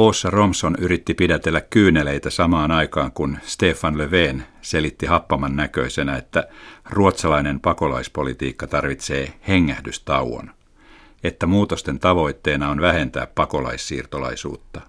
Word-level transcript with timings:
Oossa 0.00 0.30
Romson 0.30 0.74
yritti 0.78 1.14
pidätellä 1.14 1.60
kyyneleitä 1.60 2.30
samaan 2.30 2.70
aikaan, 2.70 3.12
kun 3.12 3.38
Stefan 3.42 3.98
Löfven 3.98 4.46
selitti 4.62 5.06
happaman 5.06 5.56
näköisenä, 5.56 6.16
että 6.16 6.48
ruotsalainen 6.90 7.60
pakolaispolitiikka 7.60 8.66
tarvitsee 8.66 9.34
hengähdystauon, 9.48 10.50
että 11.24 11.46
muutosten 11.46 11.98
tavoitteena 11.98 12.70
on 12.70 12.80
vähentää 12.80 13.26
pakolaissiirtolaisuutta. 13.26 14.80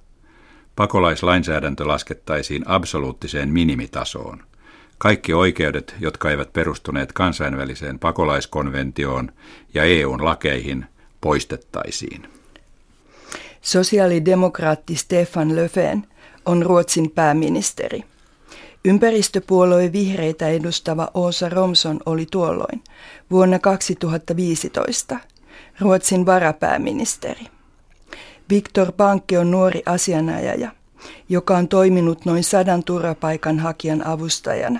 Pakolaislainsäädäntö 0.75 1.87
laskettaisiin 1.87 2.63
absoluuttiseen 2.67 3.49
minimitasoon. 3.49 4.43
Kaikki 4.97 5.33
oikeudet, 5.33 5.95
jotka 5.99 6.29
eivät 6.29 6.53
perustuneet 6.53 7.13
kansainväliseen 7.13 7.99
pakolaiskonventioon 7.99 9.31
ja 9.73 9.83
EUn 9.83 10.25
lakeihin, 10.25 10.85
poistettaisiin. 11.21 12.40
Sosiaalidemokraatti 13.61 14.95
Stefan 14.95 15.55
Löfven 15.55 16.07
on 16.45 16.65
Ruotsin 16.65 17.11
pääministeri. 17.11 18.03
Ympäristöpuolue 18.85 19.91
vihreitä 19.91 20.47
edustava 20.47 21.11
Åsa 21.13 21.49
Romson 21.49 21.99
oli 22.05 22.27
tuolloin 22.31 22.83
vuonna 23.31 23.59
2015 23.59 25.17
Ruotsin 25.79 26.25
varapääministeri. 26.25 27.45
Viktor 28.49 28.91
Pankki 28.91 29.37
on 29.37 29.51
nuori 29.51 29.83
asianajaja, 29.85 30.71
joka 31.29 31.57
on 31.57 31.67
toiminut 31.67 32.25
noin 32.25 32.43
sadan 32.43 32.83
turvapaikanhakijan 32.83 34.07
avustajana. 34.07 34.79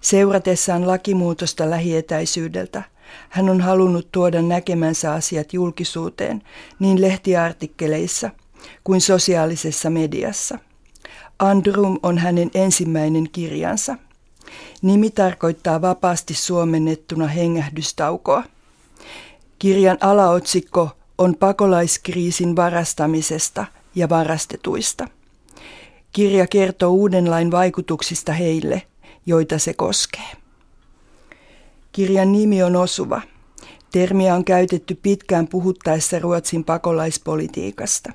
Seuratessaan 0.00 0.86
lakimuutosta 0.86 1.70
lähietäisyydeltä 1.70 2.82
hän 3.28 3.48
on 3.48 3.60
halunnut 3.60 4.08
tuoda 4.12 4.42
näkemänsä 4.42 5.12
asiat 5.12 5.52
julkisuuteen 5.52 6.42
niin 6.78 7.00
lehtiartikkeleissa 7.00 8.30
kuin 8.84 9.00
sosiaalisessa 9.00 9.90
mediassa. 9.90 10.58
Andrum 11.38 11.98
on 12.02 12.18
hänen 12.18 12.50
ensimmäinen 12.54 13.28
kirjansa. 13.32 13.96
Nimi 14.82 15.10
tarkoittaa 15.10 15.80
vapaasti 15.82 16.34
suomennettuna 16.34 17.26
hengähdystaukoa. 17.26 18.44
Kirjan 19.58 19.98
alaotsikko 20.00 20.90
on 21.18 21.36
pakolaiskriisin 21.36 22.56
varastamisesta 22.56 23.66
ja 23.94 24.08
varastetuista. 24.08 25.08
Kirja 26.12 26.46
kertoo 26.46 26.90
uuden 26.90 27.30
lain 27.30 27.50
vaikutuksista 27.50 28.32
heille, 28.32 28.82
joita 29.26 29.58
se 29.58 29.74
koskee. 29.74 30.41
Kirjan 31.92 32.32
nimi 32.32 32.62
on 32.62 32.76
osuva. 32.76 33.22
Termiä 33.92 34.34
on 34.34 34.44
käytetty 34.44 34.98
pitkään 35.02 35.48
puhuttaessa 35.48 36.18
Ruotsin 36.18 36.64
pakolaispolitiikasta. 36.64 38.12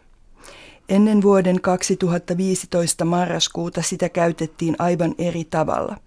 Ennen 0.89 1.22
vuoden 1.22 1.61
2015 1.61 3.06
marraskuuta 3.06 3.81
sitä 3.81 4.09
käytettiin 4.09 4.75
aivan 4.80 5.16
eri 5.17 5.44
tavalla. 5.44 5.97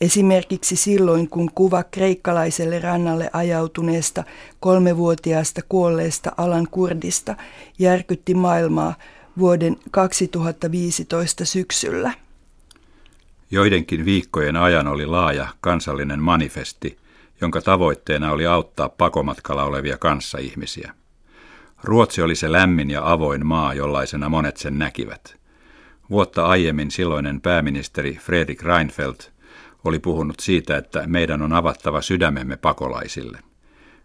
Esimerkiksi 0.00 0.76
silloin, 0.76 1.28
kun 1.28 1.50
kuva 1.54 1.82
kreikkalaiselle 1.82 2.78
rannalle 2.78 3.30
ajautuneesta 3.32 4.24
kolmevuotiaasta 4.60 5.60
kuolleesta 5.68 6.32
Alan 6.36 6.68
Kurdista 6.70 7.36
järkytti 7.78 8.34
maailmaa 8.34 8.94
vuoden 9.38 9.76
2015 9.90 11.44
syksyllä. 11.44 12.12
Joidenkin 13.50 14.04
viikkojen 14.04 14.56
ajan 14.56 14.86
oli 14.86 15.06
laaja 15.06 15.48
kansallinen 15.60 16.22
manifesti, 16.22 16.98
jonka 17.40 17.60
tavoitteena 17.60 18.32
oli 18.32 18.46
auttaa 18.46 18.88
pakomatkalla 18.88 19.64
olevia 19.64 19.98
kanssaihmisiä. 19.98 20.94
Ruotsi 21.84 22.22
oli 22.22 22.34
se 22.34 22.52
lämmin 22.52 22.90
ja 22.90 23.12
avoin 23.12 23.46
maa, 23.46 23.74
jollaisena 23.74 24.28
monet 24.28 24.56
sen 24.56 24.78
näkivät. 24.78 25.36
Vuotta 26.10 26.46
aiemmin 26.46 26.90
silloinen 26.90 27.40
pääministeri 27.40 28.14
Fredrik 28.14 28.62
Reinfeldt 28.62 29.32
oli 29.84 29.98
puhunut 29.98 30.40
siitä, 30.40 30.76
että 30.76 31.06
meidän 31.06 31.42
on 31.42 31.52
avattava 31.52 32.00
sydämemme 32.00 32.56
pakolaisille. 32.56 33.38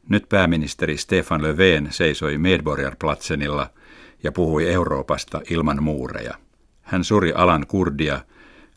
Nyt 0.09 0.29
pääministeri 0.29 0.97
Stefan 0.97 1.43
Löfven 1.43 1.87
seisoi 1.91 2.37
Medborgarplatsenilla 2.37 3.69
ja 4.23 4.31
puhui 4.31 4.69
Euroopasta 4.69 5.41
ilman 5.49 5.83
muureja. 5.83 6.33
Hän 6.81 7.03
suri 7.03 7.33
alan 7.33 7.67
kurdia 7.67 8.21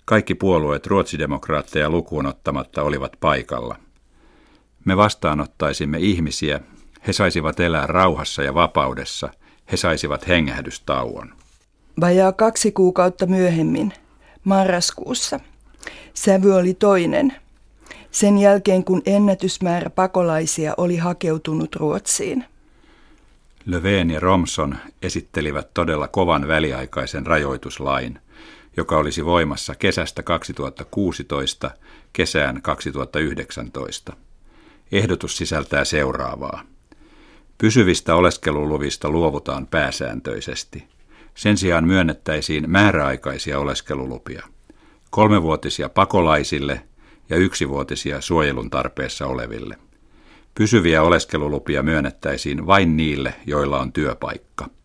kaikki 0.06 0.34
puolueet 0.34 0.87
ruotsidemokraatteja 0.87 1.91
lukuun 1.91 2.27
ottamatta 2.27 2.83
olivat 2.83 3.12
paikalla. 3.21 3.77
Me 4.84 4.97
vastaanottaisimme 4.97 5.99
ihmisiä, 5.99 6.61
he 7.06 7.12
saisivat 7.12 7.61
elää 7.61 7.87
rauhassa 7.87 8.43
ja 8.43 8.55
vapaudessa, 8.55 9.31
he 9.72 9.77
saisivat 9.77 10.28
hengähdystauon. 10.28 11.34
Vajaa 12.00 12.33
kaksi 12.33 12.72
kuukautta 12.72 13.27
myöhemmin, 13.27 13.93
marraskuussa, 14.45 15.41
sävy 16.15 16.55
oli 16.55 16.75
toinen. 16.75 17.33
Sen 18.11 18.39
jälkeen 18.39 18.84
kun 18.84 19.03
ennätysmäärä 19.06 19.91
pakolaisia 19.91 20.75
oli 20.77 20.97
hakeutunut 20.97 21.77
Ruotsiin. 21.77 22.45
Löfven 23.66 24.11
ja 24.11 24.21
Romson 24.21 24.77
esittelivät 25.03 25.75
todella 25.75 26.09
kovan 26.09 26.49
väliaikaisen 26.49 27.27
rajoituslain– 27.27 28.19
joka 28.77 28.97
olisi 28.97 29.25
voimassa 29.25 29.75
kesästä 29.75 30.23
2016 30.23 31.71
kesään 32.13 32.63
2019. 32.63 34.17
Ehdotus 34.93 35.37
sisältää 35.37 35.85
seuraavaa. 35.85 36.63
Pysyvistä 37.59 38.15
oleskeluluvista 38.15 39.11
luovutaan 39.11 39.67
pääsääntöisesti. 39.67 40.85
Sen 41.35 41.57
sijaan 41.57 41.87
myönnettäisiin 41.87 42.71
määräaikaisia 42.71 43.59
oleskelulupia. 43.59 44.43
Kolmevuotisia 45.11 45.89
pakolaisille 45.89 46.83
ja 47.31 47.37
yksivuotisia 47.37 48.21
suojelun 48.21 48.71
tarpeessa 48.71 49.27
oleville. 49.27 49.79
Pysyviä 50.55 51.03
oleskelulupia 51.03 51.83
myönnettäisiin 51.83 52.67
vain 52.67 52.97
niille, 52.97 53.35
joilla 53.47 53.81
on 53.81 53.93
työpaikka. 53.93 54.76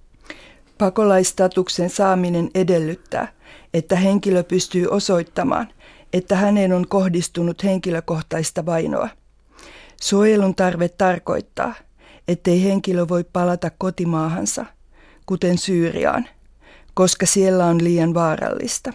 Pakolaistatuksen 0.81 1.89
saaminen 1.89 2.49
edellyttää, 2.55 3.33
että 3.73 3.95
henkilö 3.95 4.43
pystyy 4.43 4.87
osoittamaan, 4.87 5.67
että 6.13 6.35
häneen 6.35 6.73
on 6.73 6.87
kohdistunut 6.87 7.63
henkilökohtaista 7.63 8.65
vainoa. 8.65 9.09
Suojelun 10.01 10.55
tarve 10.55 10.89
tarkoittaa, 10.89 11.73
ettei 12.27 12.63
henkilö 12.63 13.07
voi 13.07 13.23
palata 13.33 13.69
kotimaahansa, 13.77 14.65
kuten 15.25 15.57
Syyriaan, 15.57 16.27
koska 16.93 17.25
siellä 17.25 17.65
on 17.65 17.83
liian 17.83 18.13
vaarallista. 18.13 18.93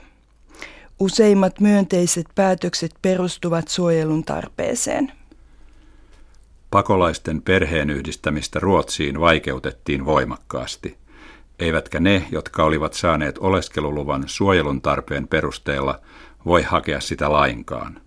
Useimmat 1.01 1.61
myönteiset 1.61 2.27
päätökset 2.35 2.95
perustuvat 3.03 3.69
suojelun 3.69 4.25
tarpeeseen. 4.25 5.13
Pakolaisten 6.71 7.43
perheenyhdistämistä 7.43 8.59
Ruotsiin 8.59 9.21
vaikeutettiin 9.21 10.05
voimakkaasti– 10.05 10.97
eivätkä 11.59 12.01
ne, 12.01 12.27
jotka 12.31 12.65
olivat 12.65 12.95
saaneet 12.95 13.39
oleskeluluvan 13.39 14.25
suojelun 14.27 14.83
tarpeen 14.83 15.29
perusteella, 15.29 16.01
voi 16.45 16.63
hakea 16.63 17.01
sitä 17.01 17.33
lainkaan. 17.33 18.01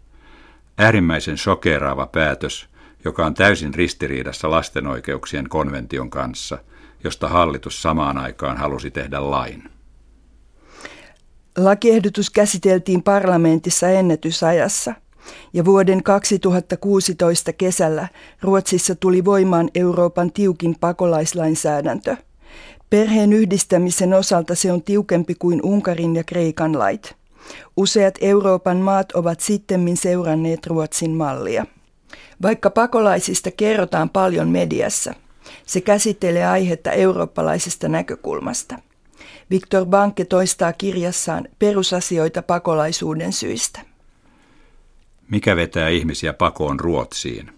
Äärimmäisen 0.77 1.37
shokeraava 1.37 2.07
päätös, 2.07 2.69
joka 3.05 3.25
on 3.25 3.33
täysin 3.33 3.73
ristiriidassa 3.73 4.49
lasten 4.49 4.87
oikeuksien 4.87 5.49
konvention 5.49 6.09
kanssa, 6.09 6.57
josta 7.03 7.27
hallitus 7.27 7.81
samaan 7.81 8.17
aikaan 8.17 8.57
halusi 8.57 8.91
tehdä 8.91 9.31
lain. 9.31 9.63
Lakiehdotus 11.57 12.29
käsiteltiin 12.29 13.03
parlamentissa 13.03 13.89
ennätysajassa 13.89 14.93
ja 15.53 15.65
vuoden 15.65 16.03
2016 16.03 17.53
kesällä 17.53 18.07
Ruotsissa 18.41 18.95
tuli 18.95 19.25
voimaan 19.25 19.69
Euroopan 19.75 20.31
tiukin 20.31 20.75
pakolaislainsäädäntö– 20.79 22.17
Perheen 22.89 23.33
yhdistämisen 23.33 24.13
osalta 24.13 24.55
se 24.55 24.71
on 24.71 24.83
tiukempi 24.83 25.35
kuin 25.35 25.59
Unkarin 25.63 26.15
ja 26.15 26.23
Kreikan 26.23 26.79
lait. 26.79 27.15
Useat 27.77 28.15
Euroopan 28.21 28.77
maat 28.77 29.11
ovat 29.11 29.39
sittemmin 29.39 29.97
seuranneet 29.97 30.67
Ruotsin 30.67 31.11
mallia. 31.11 31.65
Vaikka 32.41 32.69
pakolaisista 32.69 33.51
kerrotaan 33.51 34.09
paljon 34.09 34.49
mediassa, 34.49 35.13
se 35.65 35.81
käsittelee 35.81 36.47
aihetta 36.47 36.91
eurooppalaisesta 36.91 37.87
näkökulmasta. 37.89 38.79
Viktor 39.49 39.85
Banke 39.85 40.25
toistaa 40.25 40.73
kirjassaan 40.73 41.47
perusasioita 41.59 42.41
pakolaisuuden 42.41 43.33
syistä. 43.33 43.81
Mikä 45.31 45.55
vetää 45.55 45.89
ihmisiä 45.89 46.33
pakoon 46.33 46.79
Ruotsiin? 46.79 47.51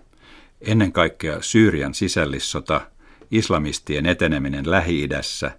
Ennen 0.61 0.91
kaikkea 0.91 1.37
Syyrian 1.41 1.93
sisällissota– 1.93 2.81
islamistien 3.31 4.05
eteneminen 4.05 4.71
Lähi-idässä, 4.71 5.51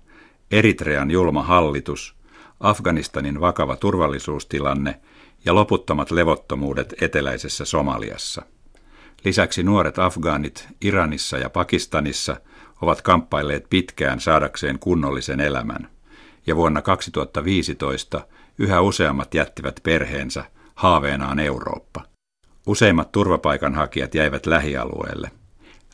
Eritrean 0.51 1.11
julma 1.11 1.43
hallitus, 1.43 2.15
Afganistanin 2.61 3.41
vakava 3.41 3.77
turvallisuustilanne 3.77 5.01
ja 5.45 5.55
loputtomat 5.55 6.11
levottomuudet 6.11 6.95
eteläisessä 7.01 7.65
Somaliassa. 7.65 8.43
Lisäksi 9.25 9.63
nuoret 9.63 9.99
afgaanit 9.99 10.69
Iranissa 10.81 11.39
ja 11.39 11.51
Pakistanissa 11.51 12.37
ovat 12.83 13.03
kamppailleet 13.03 13.67
pitkään 13.71 14.21
saadakseen 14.21 14.79
kunnollisen 14.79 15.41
elämän. 15.41 15.89
ja 16.47 16.57
vuonna 16.57 16.83
2015 16.83 18.27
yhä 18.59 18.81
useammat 18.81 19.35
jättivät 19.35 19.81
perheensä 19.83 20.45
haaveenaan 20.75 21.41
Eurooppa. 21.41 22.05
Useimmat 22.67 23.13
turvapaikanhakijat 23.13 24.15
jäivät 24.15 24.47
lähialueelle. 24.47 25.31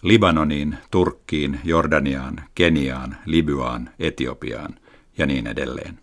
Libanoniin, 0.03 0.79
Turkkiin, 0.91 1.61
Jordaniaan, 1.65 2.45
Keniaan, 2.55 3.17
Libyaan, 3.27 3.91
Etiopiaan 3.99 4.75
ja 5.19 5.27
niin 5.27 5.47
edelleen. 5.47 5.99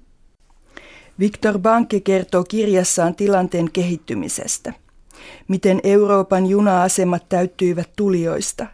Viktor 1.20 1.60
Banke 1.60 2.00
kertoo 2.00 2.44
kirjassaan 2.44 3.16
tilanteen 3.16 3.72
kehittymisestä. 3.72 4.74
Miten 5.48 5.80
Euroopan 5.84 6.46
juna-asemat 6.46 7.30
täyttyivät 7.30 7.90
tulijoista. 7.96 8.68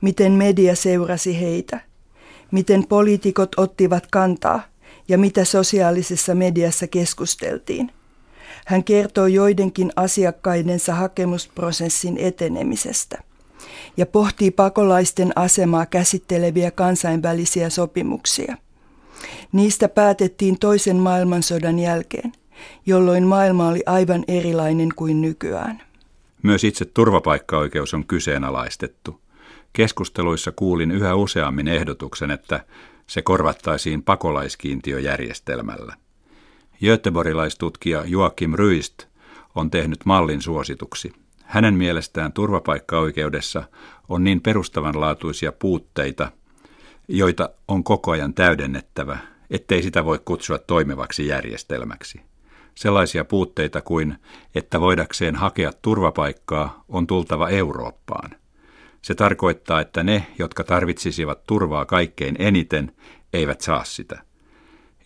Miten 0.00 0.32
media 0.32 0.76
seurasi 0.76 1.40
heitä. 1.40 1.80
Miten 2.50 2.86
poliitikot 2.86 3.50
ottivat 3.56 4.06
kantaa 4.06 4.62
ja 5.08 5.18
mitä 5.18 5.44
sosiaalisessa 5.44 6.34
mediassa 6.34 6.86
keskusteltiin. 6.86 7.92
Hän 8.66 8.84
kertoo 8.84 9.26
joidenkin 9.26 9.92
asiakkaidensa 9.96 10.94
hakemusprosessin 10.94 12.18
etenemisestä 12.18 13.25
ja 13.96 14.06
pohtii 14.06 14.50
pakolaisten 14.50 15.32
asemaa 15.36 15.86
käsitteleviä 15.86 16.70
kansainvälisiä 16.70 17.70
sopimuksia. 17.70 18.56
Niistä 19.52 19.88
päätettiin 19.88 20.58
toisen 20.58 20.96
maailmansodan 20.96 21.78
jälkeen, 21.78 22.32
jolloin 22.86 23.24
maailma 23.24 23.68
oli 23.68 23.82
aivan 23.86 24.24
erilainen 24.28 24.88
kuin 24.96 25.20
nykyään. 25.20 25.82
Myös 26.42 26.64
itse 26.64 26.84
turvapaikkaoikeus 26.84 27.94
on 27.94 28.06
kyseenalaistettu. 28.06 29.20
Keskusteluissa 29.72 30.52
kuulin 30.52 30.90
yhä 30.90 31.14
useammin 31.14 31.68
ehdotuksen, 31.68 32.30
että 32.30 32.64
se 33.06 33.22
korvattaisiin 33.22 34.02
pakolaiskiintiöjärjestelmällä. 34.02 35.94
Göteborgilaistutkija 36.84 38.04
Joakim 38.06 38.54
Ryist 38.54 39.04
on 39.54 39.70
tehnyt 39.70 39.98
mallin 40.04 40.42
suosituksi. 40.42 41.12
Hänen 41.46 41.74
mielestään 41.74 42.32
turvapaikkaoikeudessa 42.32 43.64
on 44.08 44.24
niin 44.24 44.40
perustavanlaatuisia 44.40 45.52
puutteita, 45.52 46.32
joita 47.08 47.50
on 47.68 47.84
koko 47.84 48.10
ajan 48.10 48.34
täydennettävä, 48.34 49.18
ettei 49.50 49.82
sitä 49.82 50.04
voi 50.04 50.20
kutsua 50.24 50.58
toimivaksi 50.58 51.26
järjestelmäksi. 51.26 52.20
Sellaisia 52.74 53.24
puutteita 53.24 53.82
kuin, 53.82 54.18
että 54.54 54.80
voidakseen 54.80 55.36
hakea 55.36 55.72
turvapaikkaa 55.82 56.84
on 56.88 57.06
tultava 57.06 57.48
Eurooppaan. 57.48 58.30
Se 59.02 59.14
tarkoittaa, 59.14 59.80
että 59.80 60.02
ne, 60.02 60.26
jotka 60.38 60.64
tarvitsisivat 60.64 61.44
turvaa 61.46 61.84
kaikkein 61.84 62.36
eniten, 62.38 62.92
eivät 63.32 63.60
saa 63.60 63.84
sitä. 63.84 64.22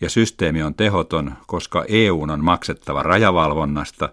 Ja 0.01 0.11
systeemi 0.11 0.63
on 0.63 0.75
tehoton, 0.75 1.35
koska 1.47 1.85
EU 1.89 2.23
on 2.23 2.45
maksettava 2.45 3.03
rajavalvonnasta 3.03 4.09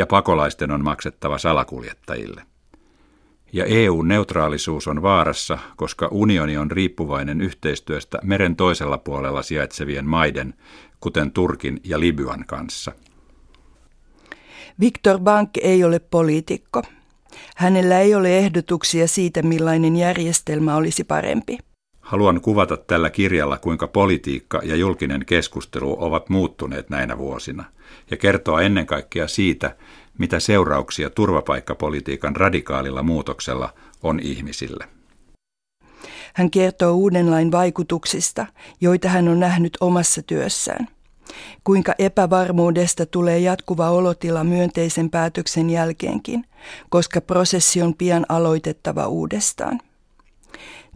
ja 0.00 0.06
pakolaisten 0.06 0.70
on 0.70 0.84
maksettava 0.84 1.38
salakuljettajille. 1.38 2.42
Ja 3.52 3.64
EU-neutraalisuus 3.64 4.88
on 4.88 5.02
vaarassa, 5.02 5.58
koska 5.76 6.08
unioni 6.10 6.56
on 6.56 6.70
riippuvainen 6.70 7.40
yhteistyöstä 7.40 8.18
meren 8.22 8.56
toisella 8.56 8.98
puolella 8.98 9.42
sijaitsevien 9.42 10.06
maiden, 10.06 10.54
kuten 11.00 11.32
Turkin 11.32 11.80
ja 11.84 12.00
Libyan 12.00 12.44
kanssa. 12.46 12.92
Viktor 14.80 15.18
Bank 15.18 15.50
ei 15.62 15.84
ole 15.84 15.98
poliitikko. 15.98 16.82
Hänellä 17.56 18.00
ei 18.00 18.14
ole 18.14 18.38
ehdotuksia 18.38 19.08
siitä, 19.08 19.42
millainen 19.42 19.96
järjestelmä 19.96 20.76
olisi 20.76 21.04
parempi. 21.04 21.58
Haluan 22.10 22.40
kuvata 22.40 22.76
tällä 22.76 23.10
kirjalla, 23.10 23.58
kuinka 23.58 23.86
politiikka 23.88 24.60
ja 24.64 24.76
julkinen 24.76 25.26
keskustelu 25.26 25.96
ovat 25.98 26.28
muuttuneet 26.28 26.90
näinä 26.90 27.18
vuosina, 27.18 27.64
ja 28.10 28.16
kertoa 28.16 28.62
ennen 28.62 28.86
kaikkea 28.86 29.28
siitä, 29.28 29.76
mitä 30.18 30.40
seurauksia 30.40 31.10
turvapaikkapolitiikan 31.10 32.36
radikaalilla 32.36 33.02
muutoksella 33.02 33.74
on 34.02 34.20
ihmisille. 34.20 34.88
Hän 36.34 36.50
kertoo 36.50 36.92
uuden 36.92 37.30
lain 37.30 37.52
vaikutuksista, 37.52 38.46
joita 38.80 39.08
hän 39.08 39.28
on 39.28 39.40
nähnyt 39.40 39.76
omassa 39.80 40.22
työssään. 40.22 40.88
Kuinka 41.64 41.94
epävarmuudesta 41.98 43.06
tulee 43.06 43.38
jatkuva 43.38 43.90
olotila 43.90 44.44
myönteisen 44.44 45.10
päätöksen 45.10 45.70
jälkeenkin, 45.70 46.44
koska 46.88 47.20
prosessi 47.20 47.82
on 47.82 47.94
pian 47.94 48.26
aloitettava 48.28 49.06
uudestaan. 49.06 49.80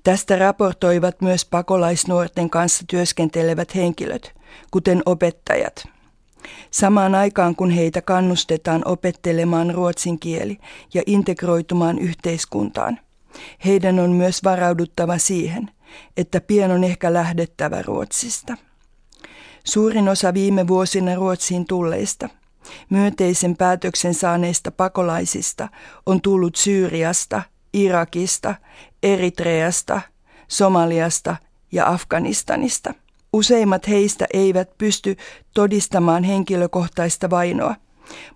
Tästä 0.05 0.37
raportoivat 0.37 1.21
myös 1.21 1.45
pakolaisnuorten 1.45 2.51
kanssa 2.51 2.85
työskentelevät 2.89 3.75
henkilöt, 3.75 4.35
kuten 4.71 5.03
opettajat– 5.06 5.85
Samaan 6.71 7.15
aikaan 7.15 7.56
kun 7.56 7.71
heitä 7.71 8.03
kannustetaan 8.03 8.83
opettelemaan 8.85 9.75
ruotsin 9.75 10.19
kieli 10.19 10.59
ja 10.95 11.03
integroitumaan 11.06 11.99
yhteiskuntaan, 11.99 13.01
heidän 13.65 14.01
on 14.01 14.11
myös 14.11 14.45
varauduttava 14.45 15.19
siihen, 15.19 15.71
että 16.17 16.41
pian 16.41 16.71
on 16.71 16.85
ehkä 16.85 17.12
lähdettävä 17.12 17.83
Ruotsista. 17.83 18.56
Suurin 19.65 20.09
osa 20.09 20.35
viime 20.35 20.69
vuosina 20.69 21.15
Ruotsiin 21.15 21.67
tulleista, 21.67 22.29
myönteisen 22.91 23.56
päätöksen 23.56 24.15
saaneista 24.15 24.71
pakolaisista 24.71 25.69
on 26.06 26.21
tullut 26.21 26.56
Syyriasta, 26.56 27.43
Irakista, 27.75 28.55
Eritreasta, 29.03 30.00
Somaliasta 30.49 31.37
ja 31.73 31.88
Afganistanista– 31.88 32.94
Useimmat 33.35 33.88
heistä 33.88 34.26
eivät 34.32 34.79
pysty 34.79 35.17
todistamaan 35.55 36.25
henkilökohtaista 36.25 37.31
vainoa, 37.31 37.75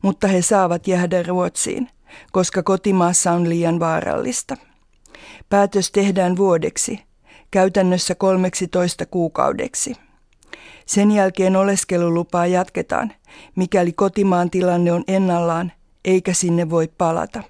mutta 0.02 0.28
he 0.28 0.42
saavat 0.42 0.88
jäädä 0.88 1.22
Ruotsiin, 1.22 1.90
koska 2.32 2.62
kotimaassa 2.62 3.32
on 3.32 3.48
liian 3.48 3.80
vaarallista. 3.80 4.56
Päätös 5.48 5.90
tehdään 5.90 6.36
vuodeksi, 6.36 7.00
käytännössä 7.50 8.14
13 8.14 9.06
kuukaudeksi. 9.06 9.94
Sen 10.86 11.10
jälkeen 11.10 11.56
oleskelulupaa 11.56 12.46
jatketaan, 12.46 13.12
mikäli 13.56 13.92
kotimaan 13.92 14.50
tilanne 14.50 14.92
on 14.92 15.04
ennallaan 15.08 15.72
eikä 16.04 16.32
sinne 16.32 16.70
voi 16.70 16.88
palata. 16.98 17.42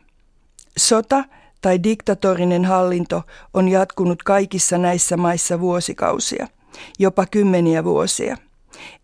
Sota 0.77 1.25
tai 1.61 1.83
diktatorinen 1.83 2.65
hallinto 2.65 3.23
on 3.55 3.69
jatkunut 3.69 4.23
kaikissa 4.23 4.79
näissä 4.79 5.17
maissa 5.17 5.61
vuosikausia– 5.61 6.47
jopa 6.99 7.27
kymmeniä 7.27 7.85
vuosia, 7.85 8.37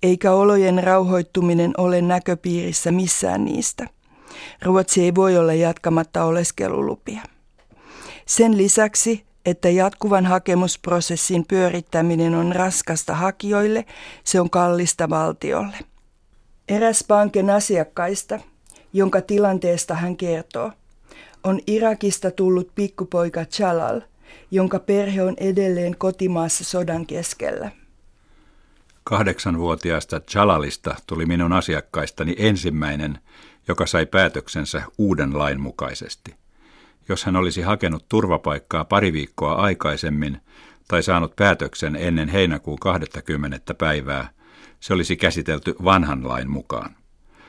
eikä 0.02 0.32
olojen 0.32 0.84
rauhoittuminen 0.84 1.72
ole 1.78 2.02
näköpiirissä 2.02 2.92
missään 2.92 3.44
niistä. 3.44 3.86
Ruotsi 4.62 5.02
ei 5.02 5.14
voi 5.14 5.38
olla 5.38 5.54
jatkamatta 5.54 6.24
oleskelulupia. 6.24 7.20
Sen 8.26 8.56
lisäksi, 8.56 9.24
että 9.46 9.68
jatkuvan 9.68 10.26
hakemusprosessin 10.26 11.44
pyörittäminen 11.48 12.34
on 12.34 12.52
raskasta 12.52 13.14
hakijoille, 13.14 13.84
se 14.24 14.40
on 14.40 14.50
kallista 14.50 15.10
valtiolle. 15.10 15.76
Eräs 16.68 17.04
pankin 17.08 17.50
asiakkaista, 17.50 18.40
jonka 18.92 19.20
tilanteesta 19.20 19.94
hän 19.94 20.16
kertoo, 20.16 20.72
on 21.44 21.60
Irakista 21.66 22.30
tullut 22.30 22.74
pikkupoika 22.74 23.44
Chalal– 23.44 24.00
jonka 24.50 24.78
perhe 24.78 25.22
on 25.22 25.34
edelleen 25.36 25.96
kotimaassa 25.98 26.64
sodan 26.64 27.06
keskellä. 27.06 27.70
Kahdeksanvuotiaasta 29.04 30.20
Chalalista 30.20 30.94
tuli 31.06 31.26
minun 31.26 31.52
asiakkaistani 31.52 32.34
ensimmäinen, 32.38 33.18
joka 33.68 33.86
sai 33.86 34.06
päätöksensä 34.06 34.82
uuden 34.98 35.38
lain 35.38 35.60
mukaisesti. 35.60 36.34
Jos 37.08 37.24
hän 37.24 37.36
olisi 37.36 37.62
hakenut 37.62 38.08
turvapaikkaa 38.08 38.84
pari 38.84 39.12
viikkoa 39.12 39.52
aikaisemmin 39.52 40.40
tai 40.88 41.02
saanut 41.02 41.36
päätöksen 41.36 41.96
ennen 41.96 42.28
heinäkuun 42.28 42.78
20. 42.78 43.74
päivää, 43.74 44.28
se 44.80 44.94
olisi 44.94 45.16
käsitelty 45.16 45.74
vanhan 45.84 46.28
lain 46.28 46.50
mukaan. 46.50 46.96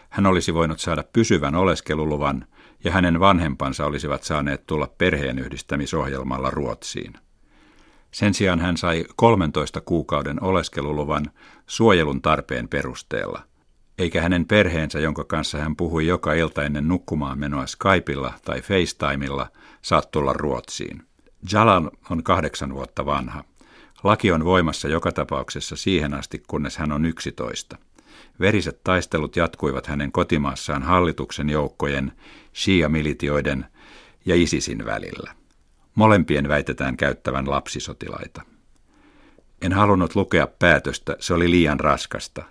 Hän 0.10 0.26
olisi 0.26 0.54
voinut 0.54 0.80
saada 0.80 1.04
pysyvän 1.14 1.56
oleskeluluvan 1.56 2.46
ja 2.86 2.92
hänen 2.92 3.20
vanhempansa 3.20 3.86
olisivat 3.86 4.24
saaneet 4.24 4.68
tulla 4.68 4.88
perheenyhdistämisohjelmalla 4.98 6.50
Ruotsiin. 6.50 7.14
Sen 8.12 8.34
sijaan 8.34 8.60
hän 8.60 8.78
sai 8.78 9.06
13 9.16 9.82
kuukauden 9.82 10.44
oleskeluluvan 10.44 11.26
suojelun 11.68 12.22
tarpeen 12.22 12.68
perusteella, 12.68 13.42
eikä 13.98 14.22
hänen 14.22 14.46
perheensä, 14.46 15.00
jonka 15.00 15.24
kanssa 15.24 15.58
hän 15.58 15.76
puhui 15.76 16.08
joka 16.08 16.34
ilta 16.34 16.64
ennen 16.64 16.88
nukkumaan 16.88 17.40
menoa 17.40 17.68
Skypeilla 17.68 18.34
tai 18.46 18.62
FaceTimella, 18.62 19.48
saa 19.82 20.02
tulla 20.02 20.34
Ruotsiin. 20.34 21.04
Jalal 21.52 21.90
on 22.10 22.24
kahdeksan 22.24 22.74
vuotta 22.74 23.06
vanha. 23.06 23.44
Laki 24.04 24.32
on 24.32 24.46
voimassa 24.46 24.88
joka 24.88 25.12
tapauksessa 25.12 25.76
siihen 25.76 26.14
asti, 26.14 26.44
kunnes 26.48 26.78
hän 26.78 26.92
on 26.92 27.06
11. 27.06 27.78
Veriset 28.40 28.84
taistelut 28.84 29.36
jatkuivat 29.36 29.88
hänen 29.88 30.12
kotimaassaan 30.12 30.84
hallituksen 30.84 31.50
joukkojen, 31.50 32.12
Shia-militioiden 32.56 33.66
ja 34.26 34.36
ISISin 34.36 34.86
välillä. 34.86 35.36
Molempien 35.96 36.48
väitetään 36.48 36.98
käyttävän 36.98 37.50
lapsisotilaita. 37.50 38.42
En 39.62 39.74
halunnut 39.74 40.16
lukea 40.16 40.48
päätöstä, 40.48 41.16
se 41.20 41.34
oli 41.34 41.52
liian 41.52 41.80
raskasta. 41.80 42.44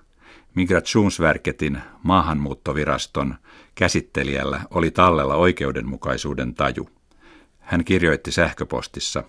Migrationsverketin 0.54 1.78
maahanmuuttoviraston 2.02 3.34
käsittelijällä 3.74 4.60
oli 4.70 4.90
tallella 4.90 5.34
oikeudenmukaisuuden 5.34 6.54
taju. 6.54 6.88
Hän 7.60 7.84
kirjoitti 7.84 8.32
sähköpostissa, 8.32 9.24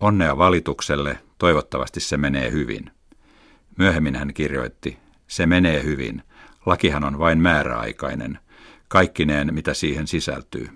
onnea 0.00 0.38
valitukselle, 0.38 1.18
toivottavasti 1.38 2.00
se 2.00 2.16
menee 2.16 2.50
hyvin. 2.50 2.90
Myöhemmin 3.78 4.16
hän 4.16 4.34
kirjoitti, 4.34 4.98
se 5.28 5.46
menee 5.46 5.82
hyvin, 5.82 6.22
lakihan 6.66 7.04
on 7.04 7.18
vain 7.18 7.38
määräaikainen, 7.40 8.38
kaikkineen 8.88 9.54
mitä 9.54 9.74
siihen 9.74 10.06
sisältyy. 10.06 10.68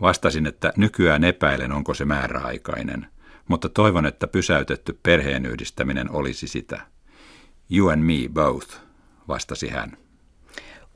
Vastasin, 0.00 0.46
että 0.46 0.72
nykyään 0.76 1.24
epäilen, 1.24 1.72
onko 1.72 1.94
se 1.94 2.04
määräaikainen, 2.04 3.06
mutta 3.48 3.68
toivon, 3.68 4.06
että 4.06 4.26
pysäytetty 4.26 4.98
perheenyhdistäminen 5.02 6.10
olisi 6.10 6.48
sitä. 6.48 6.80
You 7.70 7.88
and 7.88 8.02
me 8.02 8.28
both, 8.32 8.76
vastasi 9.28 9.68
hän. 9.68 9.96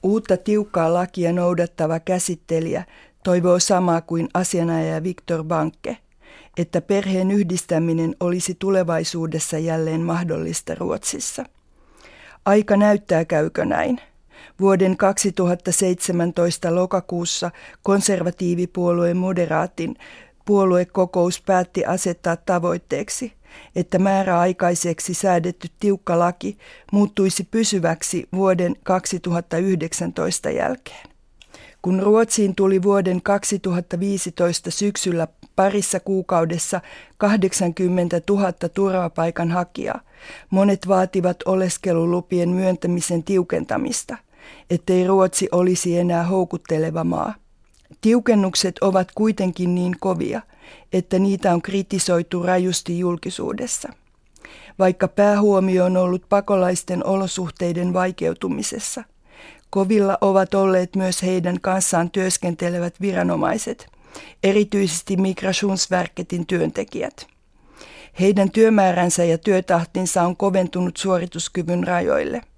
Uutta 0.03 0.37
tiukkaa 0.37 0.95
lakia 0.95 1.33
noudattava 1.33 2.01
käsittelijä 2.01 2.85
toivoo 3.25 3.59
samaa 3.59 4.01
kuin 4.01 4.29
asianajaja 4.35 5.03
Viktor 5.03 5.45
Banke, 5.45 5.97
että 6.57 6.81
perheen 6.81 7.31
yhdistäminen 7.31 8.17
olisi 8.21 8.57
tulevaisuudessa 8.59 9.59
jälleen 9.59 10.01
mahdollista 10.01 10.75
Ruotsissa. 10.75 11.45
Aika 12.45 12.77
näyttää 12.77 13.25
käykö 13.25 13.65
näin. 13.65 14.01
Vuoden 14.61 14.97
2017 14.97 16.75
lokakuussa 16.75 17.51
konservatiivipuolueen 17.83 19.17
moderaatin 19.17 19.97
puoluekokous 20.45 21.43
päätti 21.47 21.85
asettaa 21.85 22.37
tavoitteeksi, 22.37 23.33
että 23.77 23.99
määräaikaiseksi 23.99 25.15
säädetty 25.15 25.69
tiukka 25.81 26.19
laki 26.19 26.59
muuttuisi 26.93 27.49
pysyväksi 27.51 28.29
vuoden 28.33 28.77
2019 28.83 30.51
jälkeen. 30.51 31.07
Kun 31.83 32.03
Ruotsiin 32.03 32.55
tuli 32.55 32.83
vuoden 32.83 33.23
2015 33.23 34.71
syksyllä 34.71 35.29
parissa 35.57 36.01
kuukaudessa 36.01 36.81
80 37.19 38.21
000 38.29 38.53
turvapaikanhakijaa, 38.53 40.01
monet 40.51 40.89
vaativat 40.89 41.37
oleskelulupien 41.45 42.49
myöntämisen 42.49 43.23
tiukentamista, 43.23 44.17
ettei 44.71 45.07
Ruotsi 45.07 45.49
olisi 45.53 45.99
enää 45.99 46.23
houkutteleva 46.23 47.05
maa. 47.05 47.35
Tiukennukset 48.01 48.79
ovat 48.81 49.09
kuitenkin 49.15 49.75
niin 49.75 49.97
kovia, 50.01 50.43
että 50.93 51.19
niitä 51.19 51.55
on 51.55 51.63
kritisoitu 51.63 52.43
rajusti 52.43 52.99
julkisuudessa. 52.99 53.93
Vaikka 54.79 55.09
päähuomio 55.09 55.85
on 55.85 55.97
ollut 55.97 56.23
pakolaisten 56.29 57.07
olosuhteiden 57.07 57.93
vaikeutumisessa, 57.93 59.05
kovilla 59.71 60.19
ovat 60.21 60.55
olleet 60.55 60.97
myös 60.97 61.23
heidän 61.23 61.61
kanssaan 61.61 62.11
työskentelevät 62.11 63.01
viranomaiset, 63.01 63.87
erityisesti 64.43 65.17
Migrationsverketin 65.17 66.47
työntekijät. 66.47 67.27
Heidän 68.21 68.51
työmääränsä 68.51 69.25
ja 69.25 69.39
työtahtinsa 69.39 70.23
on 70.23 70.37
koventunut 70.37 70.97
suorituskyvyn 70.97 71.87
rajoille– 71.87 72.41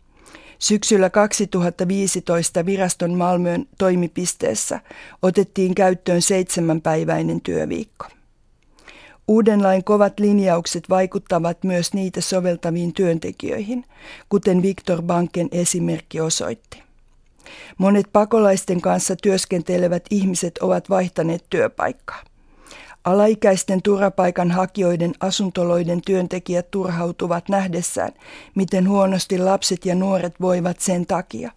Syksyllä 0.58 1.10
2015 1.10 2.66
viraston 2.66 3.14
Malmön 3.14 3.66
toimipisteessä 3.78 4.80
otettiin 5.22 5.74
käyttöön 5.74 6.22
seitsemänpäiväinen 6.22 7.40
työviikko. 7.40 8.06
Uuden 9.28 9.62
lain 9.62 9.84
kovat 9.84 10.20
linjaukset 10.20 10.90
vaikuttavat 10.90 11.64
myös 11.64 11.94
niitä 11.94 12.20
soveltaviin 12.20 12.94
työntekijöihin, 12.94 13.84
kuten 14.28 14.62
Viktor 14.62 15.02
Banken 15.02 15.48
esimerkki 15.52 16.20
osoitti. 16.20 16.82
Monet 17.78 18.06
pakolaisten 18.12 18.80
kanssa 18.80 19.16
työskentelevät 19.16 20.04
ihmiset 20.10 20.58
ovat 20.58 20.90
vaihtaneet 20.90 21.44
työpaikkaa. 21.50 22.22
Alaikäisten 23.08 23.82
turvapaikanhakijoiden 23.82 25.12
asuntoloiden 25.20 26.02
työntekijät 26.02 26.70
turhautuvat 26.70 27.48
nähdessään, 27.48 28.12
miten 28.54 28.88
huonosti 28.88 29.38
lapset 29.38 29.86
ja 29.86 29.94
nuoret 29.94 30.40
voivat 30.40 30.80
sen 30.80 31.06
takia, 31.06 31.52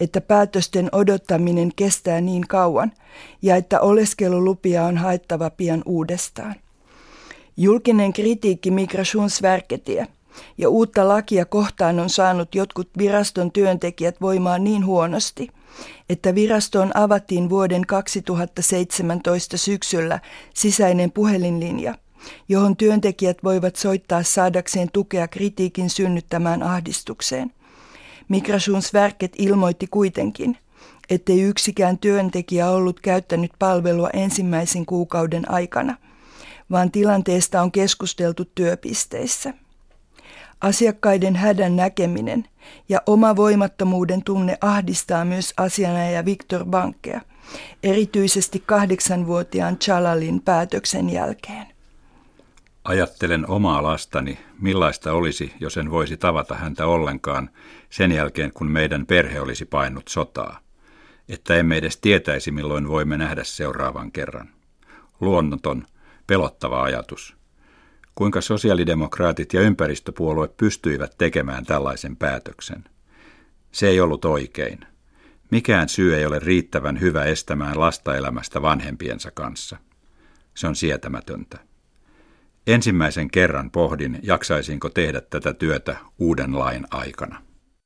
että 0.00 0.20
päätösten 0.20 0.88
odottaminen 0.92 1.72
kestää 1.76 2.20
niin 2.20 2.48
kauan 2.48 2.92
ja 3.42 3.56
että 3.56 3.80
oleskelulupia 3.80 4.84
on 4.84 4.96
haettava 4.96 5.50
pian 5.50 5.82
uudestaan. 5.86 6.54
Julkinen 7.56 8.12
kritiikki 8.12 8.70
Migrationsverketiä 8.70 10.06
ja 10.58 10.68
uutta 10.68 11.08
lakia 11.08 11.44
kohtaan 11.44 12.00
on 12.00 12.10
saanut 12.10 12.54
jotkut 12.54 12.88
viraston 12.98 13.52
työntekijät 13.52 14.20
voimaan 14.20 14.64
niin 14.64 14.86
huonosti– 14.86 15.48
että 16.08 16.34
virastoon 16.34 16.96
avattiin 16.96 17.50
vuoden 17.50 17.86
2017 17.86 19.56
syksyllä 19.56 20.20
sisäinen 20.54 21.12
puhelinlinja, 21.12 21.94
johon 22.48 22.76
työntekijät 22.76 23.38
voivat 23.44 23.76
soittaa 23.76 24.22
saadakseen 24.22 24.88
tukea 24.92 25.28
kritiikin 25.28 25.90
synnyttämään 25.90 26.62
ahdistukseen. 26.62 27.50
Migrationsverket 28.28 29.32
ilmoitti 29.38 29.86
kuitenkin, 29.86 30.58
ettei 31.10 31.42
yksikään 31.42 31.98
työntekijä 31.98 32.70
ollut 32.70 33.00
käyttänyt 33.00 33.50
palvelua 33.58 34.10
ensimmäisen 34.12 34.86
kuukauden 34.86 35.50
aikana, 35.50 35.96
vaan 36.70 36.90
tilanteesta 36.90 37.62
on 37.62 37.72
keskusteltu 37.72 38.44
työpisteissä. 38.54 39.54
Asiakkaiden 40.62 41.36
hädän 41.36 41.76
näkeminen 41.76 42.44
ja 42.88 43.02
oma 43.06 43.36
voimattomuuden 43.36 44.24
tunne 44.24 44.58
ahdistaa 44.60 45.24
myös 45.24 45.54
asianajaja 45.56 46.24
Viktor 46.24 46.64
Bankea, 46.64 47.20
erityisesti 47.82 48.62
kahdeksanvuotiaan 48.66 49.78
Chalalin 49.78 50.42
päätöksen 50.42 51.10
jälkeen. 51.10 51.66
Ajattelen 52.84 53.50
omaa 53.50 53.82
lastani, 53.82 54.38
millaista 54.60 55.12
olisi, 55.12 55.52
jos 55.60 55.76
en 55.76 55.90
voisi 55.90 56.16
tavata 56.16 56.54
häntä 56.54 56.86
ollenkaan 56.86 57.50
sen 57.90 58.12
jälkeen, 58.12 58.52
kun 58.52 58.70
meidän 58.70 59.06
perhe 59.06 59.40
olisi 59.40 59.64
painut 59.64 60.08
sotaa. 60.08 60.58
Että 61.28 61.56
emme 61.56 61.76
edes 61.76 61.96
tietäisi, 61.96 62.50
milloin 62.50 62.88
voimme 62.88 63.16
nähdä 63.16 63.44
seuraavan 63.44 64.12
kerran. 64.12 64.48
Luonnoton, 65.20 65.86
pelottava 66.26 66.82
ajatus– 66.82 67.36
kuinka 68.14 68.40
sosiaalidemokraatit 68.40 69.52
ja 69.52 69.60
ympäristöpuolue 69.60 70.48
pystyivät 70.48 71.14
tekemään 71.18 71.66
tällaisen 71.66 72.16
päätöksen. 72.16 72.84
Se 73.72 73.88
ei 73.88 74.00
ollut 74.00 74.24
oikein. 74.24 74.78
Mikään 75.50 75.88
syy 75.88 76.16
ei 76.16 76.26
ole 76.26 76.38
riittävän 76.38 77.00
hyvä 77.00 77.24
estämään 77.24 77.80
lasta 77.80 78.16
elämästä 78.16 78.62
vanhempiensa 78.62 79.30
kanssa. 79.30 79.76
Se 80.54 80.66
on 80.66 80.76
sietämätöntä. 80.76 81.58
Ensimmäisen 82.66 83.30
kerran 83.30 83.70
pohdin, 83.70 84.18
jaksaisinko 84.22 84.88
tehdä 84.88 85.20
tätä 85.20 85.52
työtä 85.52 85.96
uuden 86.18 86.58
lain 86.58 86.86
aikana. 86.90 87.42